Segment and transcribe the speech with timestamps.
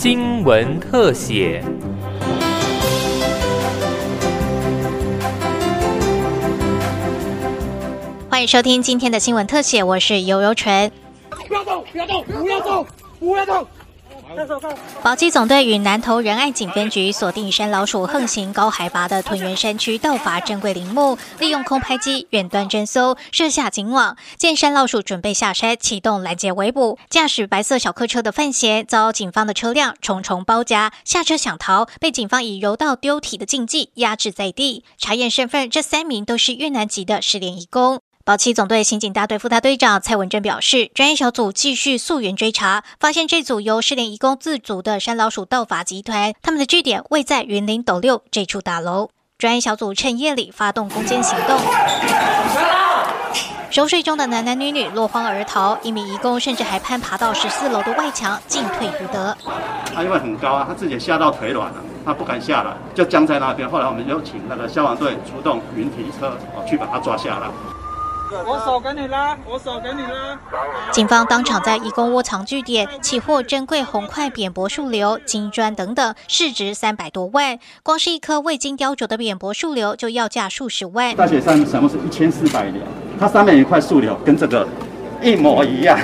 [0.00, 1.60] 新闻特写。
[8.30, 10.92] 欢迎收听今天的新闻特写，我是尤尤纯。
[11.48, 11.84] 不要动！
[11.90, 12.24] 不要动！
[12.26, 12.86] 不要动！
[13.18, 13.66] 不要动！
[15.02, 24.16] 宝鸡总队与南投仁爱警分局锁定山老鼠横行高海拔的屯园山区，盗伐珍贵林木，利用空拍机远端侦搜，设下警网。
[24.36, 26.98] 见山老鼠准备下山，启动拦截围捕。
[27.08, 34.84] 驾驶白色小客车的范闲遭警方的车辆重重包夹，下车想逃，被警方以柔道丢体的禁忌压制在地。
[34.98, 38.00] 查验身份，这三名都是越南籍的失联移工。
[38.28, 49.08] 宝七总队刑警大队副大队长蔡文珍表示，专业小组继续溯源追查，发现这组由失联移工自组的山老鼠盗伐集团，他们的据点位在云林斗六这处大楼。
[49.38, 51.58] 专业小组趁夜里发动攻坚行动，
[53.70, 59.34] 熟睡中的男男女女落荒而逃，一名移工甚至还攀爬到十四楼的外墙，进退不得。
[59.94, 63.66] 他因为很高啊，他自己吓到腿软了，他不敢下来，就僵在那边。
[63.66, 67.48] 后来我们有请那个消防队出动云梯车哦，去把他抓下来。
[68.30, 70.38] 我手给你拉，我手给你拉。
[70.92, 77.58] 警方当场在义工窝藏据点，起获珍贵红块扁柏树瘤、金砖等等，市值三百多万。
[77.82, 81.16] 光是一棵未经雕琢的扁柏树瘤就要价数十万。
[81.16, 82.86] 大雪山什么是一千四百两？
[83.18, 84.68] 它上面一块树瘤跟这个
[85.22, 85.98] 一模一样。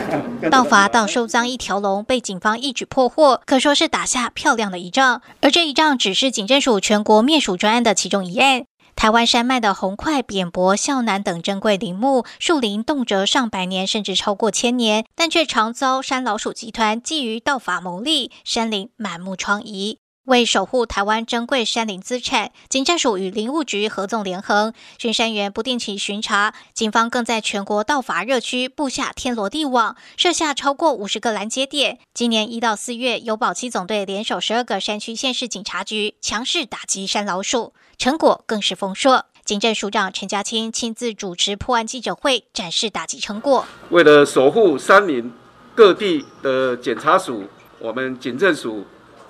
[0.51, 5.21] 盗伐到收赃一条龙，被警方一举破获，可说是打下漂亮的一仗。
[5.43, 8.65] 而这一仗只是警政署全国灭鼠专案的其中一案。
[8.97, 19.99] 台湾山脉的红块、扁柏、孝楠等珍贵林木，树林动辄上百年，甚至超过千年，但却常遭山老鼠集团觊觎盗伐牟利，山林满目疮痍。
[20.25, 26.55] 为守护台湾珍贵山林资产，警政署与林务局合纵连横，巡山员不定期巡查。
[26.73, 31.99] 警方更在全国盗伐热区布下天罗地网，设下超过五十个拦截点。
[32.15, 39.27] 今年一到四月，由保七总队联手十二个山区县市警察局，强势打击山老鼠，成果更是丰硕。
[39.45, 43.67] 警政署长陈家清亲自主持破案记者会，展示打击成果。
[43.91, 45.31] 为了守护山林，
[45.75, 47.45] 各地的检察署，
[47.79, 48.87] 我们警政署。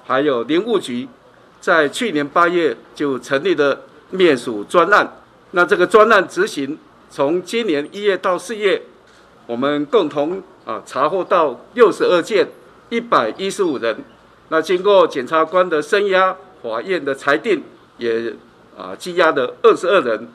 [0.06, 1.08] 还有林务局，
[1.60, 5.16] 在去年八月就成立了灭鼠专案。
[5.52, 6.78] 那这个专案执行，
[7.10, 8.82] 从今年一月到四月，
[9.46, 12.48] 我们共同啊查获到六十二件，
[12.90, 13.96] 一百一十五人。
[14.48, 17.62] 那经过检察官的声押，法院的裁定，
[17.96, 18.34] 也
[18.76, 20.28] 啊羁押了二十二人，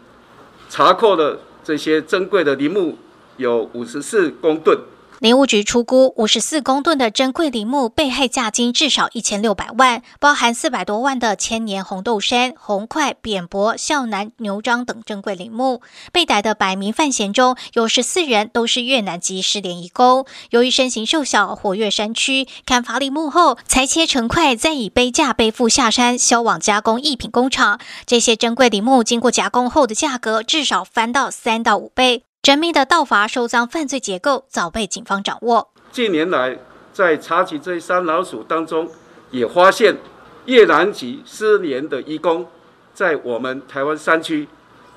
[0.68, 2.98] 查扣了这些珍贵的林木
[3.38, 4.80] 有五十四公吨。
[5.20, 15.82] 林务局出估，五十四公吨的珍贵林木被害价金至少一千六百万，包含四百多万的千年红豆杉、红块、扁柏、孝楠、牛樟等珍贵林木。
[16.14, 20.26] 被逮的百名犯嫌中有十四人都是越南籍失联移工。
[20.52, 27.78] 由于身形瘦小，活跃山区，砍伐林木后裁切成块，再以背架背负下山，销往加工艺品工厂。
[28.06, 32.24] 这些珍贵林木经过加工后的价格至少翻到三到五倍。
[32.44, 35.70] 神秘的盗伐收赃犯罪结构早被警方掌握。
[35.92, 36.58] 近年来，
[36.94, 38.90] 在查起这些山老鼠当中，
[39.30, 39.98] 也发现
[40.46, 42.48] 越南籍失联的义工
[42.94, 44.48] 在我们台湾山区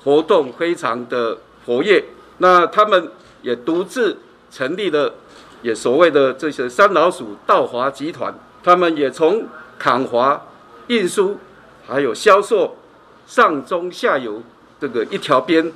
[0.03, 2.03] 活动非常的活跃。
[2.37, 3.11] 那他们
[3.41, 4.17] 也独自
[4.49, 5.13] 成立了
[5.61, 8.33] 也所谓的这些山老鼠盗伐集团。
[8.63, 9.45] 他们也从
[9.77, 10.41] 砍伐、
[10.87, 11.37] 运输，
[11.85, 12.77] 还有销售
[13.27, 14.41] 上中下游
[14.79, 15.71] 这个一条边。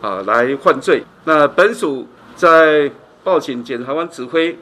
[0.00, 1.04] 啊，来犯罪。
[1.24, 2.90] 那本署在
[3.24, 4.58] 报请检察官指挥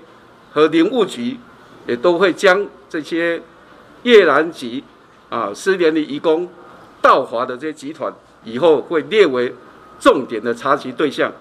[0.53, 1.39] 和林务局，
[1.87, 3.43] 也都会将这些
[4.03, 4.83] 越南籍
[5.29, 6.49] 啊失联的移工
[7.03, 8.13] 到华的这些集团，
[8.45, 9.55] 以后会列为
[10.01, 11.33] 重点的查缉对象。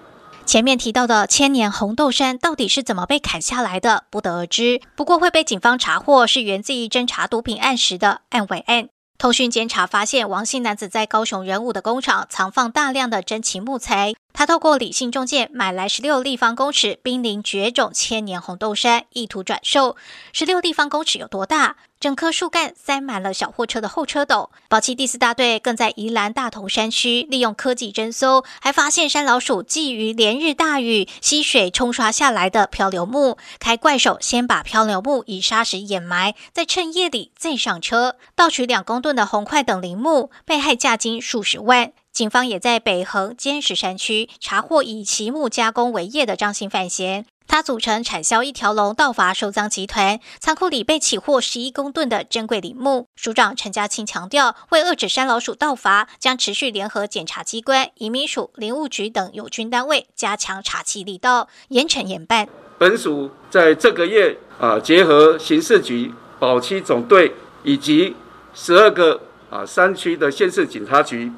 [0.44, 4.80] 前面提到的千年红豆杉到底是怎么被砍下来的，不得而知。
[4.94, 8.88] 不过会被警方查获，是源自于侦查毒品案时的案尾案。
[9.18, 14.12] 通讯监察发现，王姓男子在高雄仁武的工厂藏放大量的珍奇木材。
[14.36, 19.96] 他透过理性中介买来十六立方公尺濒临绝种千年红豆杉，意图转售。
[20.30, 21.76] 十六立方公尺有多大？
[21.98, 24.50] 整棵树干塞满了小货车的后车斗。
[24.68, 41.92] 宝七第四大队更在宜兰大同山区利用科技侦搜，还发现山老鼠觊觎连日大雨溪水冲刷下来的漂流木，开怪手先把漂流木以砂石掩埋，再趁夜里再上车盗取两公吨的红块等林木，被害价金数十万。
[42.16, 53.08] 警方也在北横坚石山区查获以奇木加工为业的张姓犯嫌，他组成产销一条龙盗伐收赃集团，仓库里被起获十一公吨的珍贵林木。
[53.16, 62.48] 署长陈家清强调，为遏止山老鼠盗伐，将持续联合检察机关、移民署、林务局等有军单位，加强查缉力道，严惩严办。
[62.78, 68.16] 本署在这个月啊，结合刑事局保七总队以及
[68.54, 69.20] 十二个
[69.50, 71.30] 啊山区的县市警察局，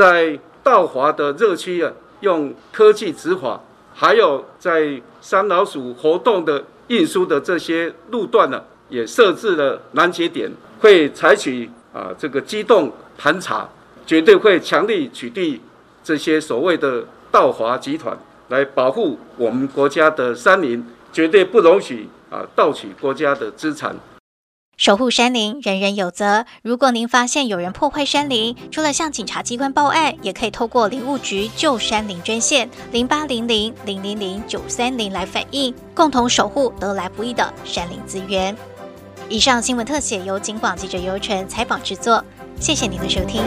[0.00, 3.60] 在盗伐的热区啊，用科技执法，
[3.94, 13.68] 还有在山老鼠活动的运输的这些路段呢，也设置了拦截点，会采取啊这个机动盘查，
[14.06, 15.60] 绝对会强力取缔
[16.02, 18.18] 这些所谓的盗伐集团，
[18.48, 20.82] 来保护我们国家的山林，
[21.12, 23.94] 绝对不容许啊盗取国家的资产。
[24.80, 26.46] 守护山林，人人有责。
[26.62, 38.56] 如果您发现有人破坏山林，除了向警察机关报案，也可以透过林务局旧山林专线零八零零零零零九三零来反映，共同守护得来不易的山林资源。
[39.28, 42.24] 以上新闻特写由警广记者尤晨采访制作，
[42.58, 43.42] 谢谢您的收听。